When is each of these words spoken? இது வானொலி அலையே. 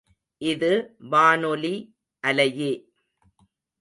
இது 0.41 0.69
வானொலி 1.11 1.73
அலையே. 2.23 2.71